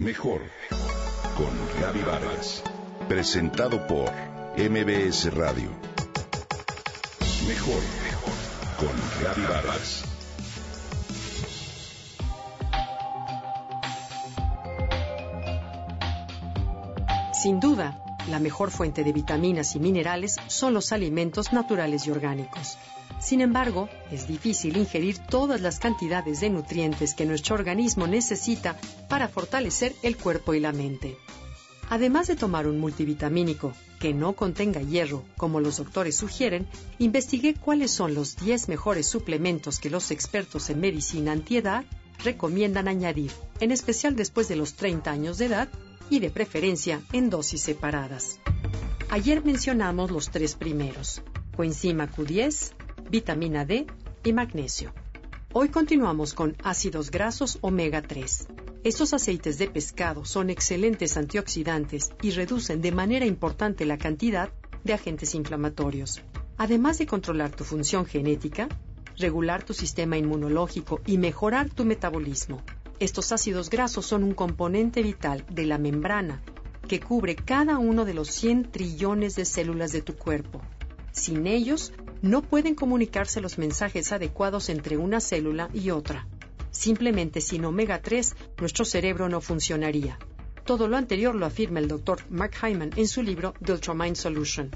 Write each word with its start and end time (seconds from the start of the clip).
Mejor 0.00 0.40
con 1.36 1.50
Gaby 1.78 2.00
Vargas. 2.00 2.62
Presentado 3.06 3.86
por 3.86 4.10
MBS 4.56 5.34
Radio. 5.34 5.68
Mejor 7.46 7.82
con 8.78 8.94
Gaby 9.22 9.42
Vargas. 9.42 10.04
Sin 17.34 17.60
duda, 17.60 18.02
la 18.30 18.38
mejor 18.38 18.70
fuente 18.70 19.04
de 19.04 19.12
vitaminas 19.12 19.74
y 19.76 19.80
minerales 19.80 20.36
son 20.48 20.74
los 20.74 20.92
alimentos 20.92 21.52
naturales 21.52 22.06
y 22.06 22.10
orgánicos. 22.10 22.78
Sin 23.20 23.40
embargo, 23.40 23.88
es 24.10 24.26
difícil 24.26 24.76
ingerir 24.76 25.18
todas 25.18 25.60
las 25.60 25.78
cantidades 25.78 26.40
de 26.40 26.50
nutrientes 26.50 27.14
que 27.14 27.26
nuestro 27.26 27.54
organismo 27.54 28.06
necesita 28.06 28.78
para 29.08 29.28
fortalecer 29.28 29.94
el 30.02 30.16
cuerpo 30.16 30.54
y 30.54 30.60
la 30.60 30.72
mente. 30.72 31.16
Además 31.90 32.28
de 32.28 32.36
tomar 32.36 32.66
un 32.66 32.78
multivitamínico 32.78 33.72
que 33.98 34.14
no 34.14 34.34
contenga 34.34 34.80
hierro, 34.80 35.24
como 35.36 35.60
los 35.60 35.78
doctores 35.78 36.16
sugieren, 36.16 36.68
investigué 36.98 37.54
cuáles 37.54 37.90
son 37.90 38.14
los 38.14 38.36
10 38.36 38.68
mejores 38.68 39.06
suplementos 39.06 39.80
que 39.80 39.90
los 39.90 40.10
expertos 40.10 40.70
en 40.70 40.80
medicina 40.80 41.32
antiedad 41.32 41.84
recomiendan 42.24 42.88
añadir, 42.88 43.32
en 43.60 43.72
especial 43.72 44.14
después 44.14 44.48
de 44.48 44.56
los 44.56 44.74
30 44.74 45.10
años 45.10 45.38
de 45.38 45.46
edad 45.46 45.68
y 46.10 46.18
de 46.18 46.30
preferencia 46.30 47.00
en 47.12 47.30
dosis 47.30 47.62
separadas. 47.62 48.40
Ayer 49.08 49.44
mencionamos 49.44 50.10
los 50.10 50.30
tres 50.30 50.56
primeros, 50.56 51.22
coenzima 51.56 52.10
Q10, 52.10 52.72
vitamina 53.08 53.64
D 53.64 53.86
y 54.24 54.32
magnesio. 54.32 54.92
Hoy 55.52 55.68
continuamos 55.68 56.34
con 56.34 56.56
ácidos 56.62 57.10
grasos 57.10 57.58
omega 57.60 58.02
3. 58.02 58.48
Estos 58.84 59.12
aceites 59.12 59.58
de 59.58 59.68
pescado 59.68 60.24
son 60.24 60.48
excelentes 60.48 61.16
antioxidantes 61.16 62.10
y 62.22 62.30
reducen 62.30 62.80
de 62.80 62.92
manera 62.92 63.26
importante 63.26 63.84
la 63.84 63.98
cantidad 63.98 64.50
de 64.84 64.94
agentes 64.94 65.34
inflamatorios. 65.34 66.22
Además 66.56 66.98
de 66.98 67.06
controlar 67.06 67.50
tu 67.50 67.64
función 67.64 68.06
genética, 68.06 68.68
regular 69.16 69.64
tu 69.64 69.74
sistema 69.74 70.16
inmunológico 70.16 71.00
y 71.06 71.18
mejorar 71.18 71.68
tu 71.68 71.84
metabolismo. 71.84 72.62
Estos 73.00 73.32
ácidos 73.32 73.70
grasos 73.70 74.04
son 74.04 74.22
un 74.22 74.34
componente 74.34 75.02
vital 75.02 75.46
de 75.48 75.64
la 75.64 75.78
membrana 75.78 76.42
que 76.86 77.00
cubre 77.00 77.34
cada 77.34 77.78
uno 77.78 78.04
de 78.04 78.12
los 78.12 78.28
100 78.28 78.72
trillones 78.72 79.36
de 79.36 79.46
células 79.46 79.90
de 79.92 80.02
tu 80.02 80.16
cuerpo. 80.16 80.60
Sin 81.10 81.46
ellos, 81.46 81.94
no 82.20 82.42
pueden 82.42 82.74
comunicarse 82.74 83.40
los 83.40 83.56
mensajes 83.56 84.12
adecuados 84.12 84.68
entre 84.68 84.98
una 84.98 85.20
célula 85.20 85.70
y 85.72 85.90
otra. 85.90 86.26
Simplemente 86.70 87.40
sin 87.40 87.64
omega 87.64 88.02
3, 88.02 88.36
nuestro 88.60 88.84
cerebro 88.84 89.30
no 89.30 89.40
funcionaría. 89.40 90.18
Todo 90.66 90.86
lo 90.86 90.98
anterior 90.98 91.34
lo 91.34 91.46
afirma 91.46 91.78
el 91.78 91.88
Dr. 91.88 92.18
Mark 92.28 92.52
Hyman 92.62 92.90
en 92.96 93.08
su 93.08 93.22
libro 93.22 93.54
The 93.64 93.72
Ultramind 93.72 94.16
Solution. 94.16 94.70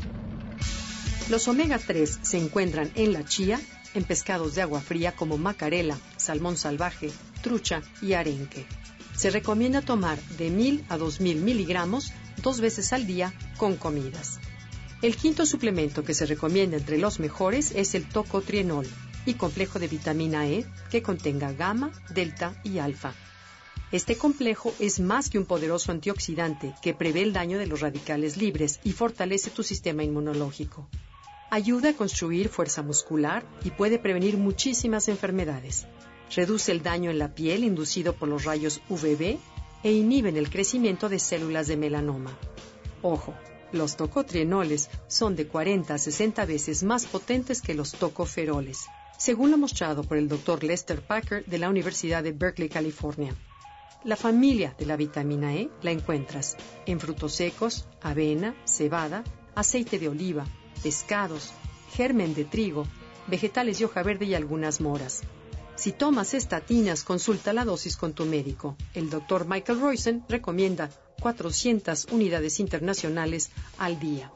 Los 1.28 1.46
omega 1.46 1.78
3 1.78 2.20
se 2.22 2.38
encuentran 2.38 2.90
en 2.94 3.12
la 3.12 3.24
chía, 3.24 3.60
en 3.94 4.04
pescados 4.04 4.54
de 4.54 4.62
agua 4.62 4.80
fría 4.80 5.12
como 5.12 5.38
macarela, 5.38 5.98
salmón 6.16 6.56
salvaje, 6.56 7.10
trucha 7.42 7.82
y 8.02 8.12
arenque. 8.12 8.66
Se 9.16 9.30
recomienda 9.30 9.80
tomar 9.80 10.20
de 10.36 10.50
1000 10.50 10.84
a 10.88 10.98
2000 10.98 11.36
miligramos 11.38 12.12
dos 12.42 12.60
veces 12.60 12.92
al 12.92 13.06
día 13.06 13.32
con 13.56 13.76
comidas. 13.76 14.38
El 15.02 15.16
quinto 15.16 15.46
suplemento 15.46 16.02
que 16.02 16.14
se 16.14 16.26
recomienda 16.26 16.76
entre 16.76 16.98
los 16.98 17.20
mejores 17.20 17.72
es 17.72 17.94
el 17.94 18.08
tocotrienol 18.08 18.86
y 19.26 19.34
complejo 19.34 19.78
de 19.78 19.88
vitamina 19.88 20.48
E 20.48 20.66
que 20.90 21.02
contenga 21.02 21.52
gamma, 21.52 21.92
delta 22.10 22.60
y 22.64 22.78
alfa. 22.78 23.14
Este 23.92 24.16
complejo 24.16 24.74
es 24.80 24.98
más 24.98 25.30
que 25.30 25.38
un 25.38 25.46
poderoso 25.46 25.92
antioxidante 25.92 26.74
que 26.82 26.94
prevé 26.94 27.22
el 27.22 27.32
daño 27.32 27.58
de 27.58 27.66
los 27.66 27.80
radicales 27.80 28.36
libres 28.36 28.80
y 28.82 28.92
fortalece 28.92 29.50
tu 29.50 29.62
sistema 29.62 30.02
inmunológico. 30.02 30.88
Ayuda 31.54 31.90
a 31.90 31.92
construir 31.92 32.48
fuerza 32.48 32.82
muscular 32.82 33.46
y 33.62 33.70
puede 33.70 34.00
prevenir 34.00 34.38
muchísimas 34.38 35.06
enfermedades. 35.06 35.86
Reduce 36.34 36.72
el 36.72 36.82
daño 36.82 37.12
en 37.12 37.20
la 37.20 37.32
piel 37.32 37.62
inducido 37.62 38.12
por 38.16 38.28
los 38.28 38.42
rayos 38.42 38.82
UVB 38.88 39.38
e 39.84 39.92
inhiben 39.92 40.36
el 40.36 40.50
crecimiento 40.50 41.08
de 41.08 41.20
células 41.20 41.68
de 41.68 41.76
melanoma. 41.76 42.36
Ojo, 43.02 43.34
los 43.70 43.94
tocotrienoles 43.94 44.90
son 45.06 45.36
de 45.36 45.46
40 45.46 45.94
a 45.94 45.98
60 45.98 46.44
veces 46.44 46.82
más 46.82 47.06
potentes 47.06 47.62
que 47.62 47.74
los 47.74 47.92
tocoferoles, 47.92 48.86
según 49.16 49.52
lo 49.52 49.56
mostrado 49.56 50.02
por 50.02 50.16
el 50.16 50.26
Dr. 50.26 50.64
Lester 50.64 51.02
Packer 51.06 51.44
de 51.44 51.58
la 51.58 51.68
Universidad 51.68 52.24
de 52.24 52.32
Berkeley, 52.32 52.68
California. 52.68 53.32
La 54.02 54.16
familia 54.16 54.74
de 54.76 54.86
la 54.86 54.96
vitamina 54.96 55.54
E 55.54 55.70
la 55.82 55.92
encuentras 55.92 56.56
en 56.84 56.98
frutos 56.98 57.32
secos, 57.32 57.86
avena, 58.02 58.56
cebada, 58.64 59.22
aceite 59.54 60.00
de 60.00 60.08
oliva, 60.08 60.48
pescados, 60.84 61.52
germen 61.94 62.34
de 62.34 62.44
trigo, 62.44 62.86
vegetales 63.26 63.78
de 63.78 63.86
hoja 63.86 64.02
verde 64.02 64.26
y 64.26 64.34
algunas 64.34 64.82
moras. 64.82 65.22
Si 65.76 65.92
tomas 65.92 66.34
estatinas, 66.34 67.02
consulta 67.02 67.54
la 67.54 67.64
dosis 67.64 67.96
con 67.96 68.12
tu 68.12 68.26
médico. 68.26 68.76
El 68.92 69.08
doctor 69.08 69.48
Michael 69.48 69.80
Roysen 69.80 70.24
recomienda 70.28 70.90
400 71.20 72.08
unidades 72.12 72.60
internacionales 72.60 73.50
al 73.78 73.98
día. 73.98 74.30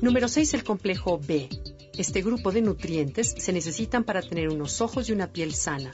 Número 0.00 0.28
6. 0.28 0.54
El 0.54 0.64
complejo 0.64 1.20
B. 1.20 1.50
Este 1.96 2.22
grupo 2.22 2.52
de 2.52 2.62
nutrientes 2.62 3.34
se 3.38 3.52
necesitan 3.52 4.04
para 4.04 4.22
tener 4.22 4.48
unos 4.48 4.80
ojos 4.80 5.10
y 5.10 5.12
una 5.12 5.30
piel 5.30 5.54
sana, 5.54 5.92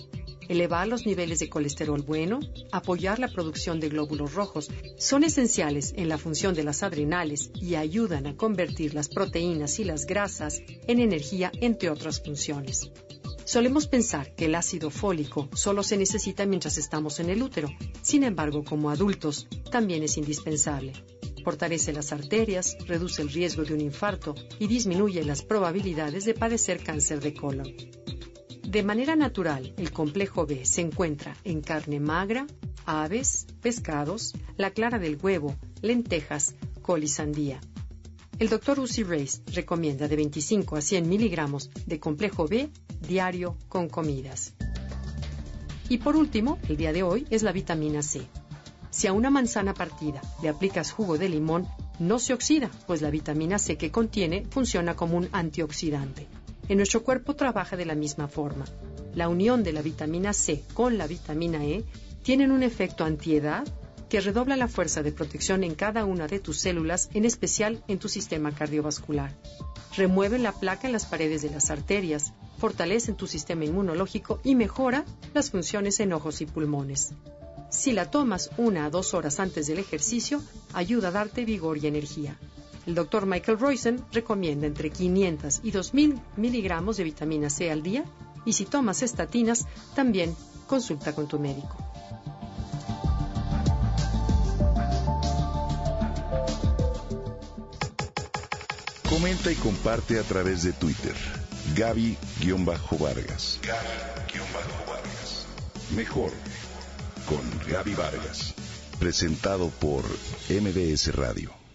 elevar 0.49 0.89
los 0.89 1.07
niveles 1.07 1.39
de 1.39 1.49
colesterol 1.49 2.03
bueno, 2.03 2.41
apoyar 2.73 3.19
la 3.19 3.29
producción 3.29 3.81
de 3.81 3.89
glóbulos 3.89 4.35
rojos, 4.35 4.71
son 4.99 5.25
esenciales 5.25 5.93
en 5.97 6.09
la 6.09 6.19
función 6.19 6.55
de 6.55 6.65
las 6.65 6.83
adrenales 6.83 7.51
y 7.55 7.75
ayudan 7.75 8.27
a 8.27 8.37
convertir 8.37 8.95
las 8.95 9.09
proteínas 9.09 9.79
y 9.79 9.85
las 9.85 10.07
grasas 10.07 10.61
en 10.87 11.01
energía, 11.01 11.53
entre 11.61 11.91
otras 11.91 12.21
funciones. 12.21 12.91
Solemos 13.47 13.87
pensar 13.87 14.35
que 14.35 14.47
el 14.47 14.57
ácido 14.57 14.91
fólico 14.91 15.49
solo 15.55 15.85
se 15.85 15.97
necesita 15.97 16.47
mientras 16.47 16.79
estamos 16.79 17.21
en 17.21 17.31
el 17.31 17.45
útero. 17.45 17.69
Sin 18.03 18.25
embargo, 18.25 18.65
como 18.65 18.91
adultos, 18.91 19.47
también 19.71 20.03
es 20.03 20.17
indispensable. 20.17 20.93
Fortalece 21.45 21.93
las 21.93 22.13
arterias, 22.13 22.77
reduce 22.89 23.23
el 23.23 23.29
riesgo 23.29 23.63
de 23.63 23.75
un 23.75 23.81
infarto 23.81 24.35
y 24.59 24.67
disminuye 24.67 25.23
las 25.23 25.43
probabilidades 25.43 26.25
de 26.25 26.35
padecer 26.35 26.83
cáncer 26.83 27.21
de 27.21 27.35
colon. 27.35 27.73
De 28.77 28.83
manera 28.83 29.17
natural, 29.17 29.73
el 29.79 29.91
complejo 29.91 30.45
B 30.45 30.67
se 30.67 30.83
encuentra 30.83 31.35
en 31.45 31.63
carne 31.63 31.99
magra, 31.99 32.47
aves, 32.85 33.47
pescados, 33.63 34.35
la 34.59 34.71
clara 34.73 34.99
del 34.99 35.17
huevo, 35.17 35.57
lentejas, 35.81 36.55
col 36.83 37.03
y 37.03 37.09
sandía. 37.09 37.59
El 38.39 38.51
Dr. 38.51 38.79
Uzi 38.81 39.03
Reis 39.03 39.41
recomienda 39.47 40.09
de 40.09 40.17
25 40.17 40.77
a 40.77 40.83
100 40.83 41.09
miligramos 41.09 41.71
de 41.87 41.99
complejo 41.99 42.47
B 42.47 42.69
diario 43.01 43.57
con 43.71 43.89
comidas. 43.89 44.53
Y 45.89 45.97
por 45.97 46.15
último, 46.15 46.59
el 46.69 46.77
día 46.77 46.93
de 46.93 47.03
hoy 47.03 47.27
es 47.31 47.43
la 47.43 47.53
vitamina 47.53 48.03
C. 48.03 48.27
Si 48.91 49.07
a 49.07 49.15
una 49.15 49.31
manzana 49.31 49.73
partida 49.73 50.21
le 50.43 50.51
aplicas 50.51 50.93
jugo 50.93 51.17
de 51.17 51.31
limón, 51.31 51.67
no 51.99 52.19
se 52.19 52.35
oxida, 52.35 52.71
pues 52.87 53.01
la 53.01 53.09
vitamina 53.09 53.59
C 53.59 53.79
que 53.79 53.91
contiene 53.91 54.45
funciona 54.51 54.95
como 54.95 55.17
un 55.17 55.31
antioxidante. 55.33 56.29
En 56.69 56.79
nuestro 56.79 57.03
cuerpo 57.03 57.35
trabaja 57.37 57.77
de 57.77 57.87
la 57.87 57.95
misma 57.95 58.29
forma. 58.29 58.65
La 59.15 59.29
unión 59.29 59.63
de 59.63 59.73
la 59.73 59.83
vitamina 59.83 60.33
C 60.33 60.63
con 60.75 60.99
la 60.99 61.07
vitamina 61.07 61.65
E 61.65 61.85
tienen 62.23 62.51
un 62.51 62.63
efecto 62.63 63.05
antiedad 63.05 63.67
que 64.09 64.21
redobla 64.21 64.57
la 64.57 64.69
fuerza 64.69 65.03
de 65.03 65.13
protección 65.13 65.65
en 65.65 65.75
cada 65.75 66.05
una 66.05 66.27
de 66.27 66.39
tus 66.39 66.59
células, 66.59 67.09
en 67.15 67.25
especial 67.25 67.83
en 67.89 67.99
tu 67.99 68.09
sistema 68.09 68.53
cardiovascular. 68.53 69.33
Remueve 69.97 70.39
la 70.39 70.53
placa 70.53 70.87
en 70.87 70.93
las 70.93 71.07
paredes 71.07 71.43
de 71.43 71.51
las 71.51 71.71
arterias, 71.71 72.33
fortalece 72.59 73.13
tu 73.13 73.27
sistema 73.27 73.65
inmunológico 73.65 74.41
y 74.45 74.55
mejora 74.55 75.05
las 75.35 75.51
funciones 75.51 76.01
en 76.01 76.13
ojos 76.13 76.41
y 76.41 76.47
pulmones. 76.47 77.13
Si 77.71 77.93
la 77.93 78.11
tomas 78.11 78.51
una 78.59 78.87
a 78.87 78.91
dos 78.91 79.15
horas 79.15 79.41
antes 79.41 79.67
del 79.67 79.79
ejercicio, 79.79 80.43
ayuda 80.73 81.09
a 81.09 81.13
darte 81.13 81.45
vigor 81.45 81.79
y 81.79 81.87
energía. 81.87 82.39
El 82.87 82.95
doctor 82.95 83.27
Michael 83.27 83.59
Roysen 83.59 84.05
recomienda 84.13 84.67
entre 84.67 84.91
500 84.91 85.61
y 85.65 85.73
2000 85.73 86.21
miligramos 86.37 86.97
de 86.97 87.05
vitamina 87.05 87.51
C 87.51 87.71
al 87.71 87.83
día 87.83 88.05
y 88.45 88.53
si 88.53 88.65
tomas 88.65 89.03
estatinas, 89.03 89.67
también 89.97 90.37
consulta 90.69 91.13
con 91.13 91.27
tu 91.27 91.41
médico. 91.41 91.77
Comenta 99.11 99.51
y 99.51 99.57
comparte 99.57 100.21
a 100.21 100.23
través 100.23 100.63
de 100.63 100.73
Twitter. 100.73 101.15
Gaby-Vargas. 101.75 103.59
Gaby-Vargas. 103.63 105.47
Mejor 105.97 106.31
con 107.27 107.41
Gaby 107.69 107.95
Vargas. 107.95 108.55
Presentado 109.01 109.71
por 109.71 110.05
MBS 110.49 111.13
Radio. 111.17 111.66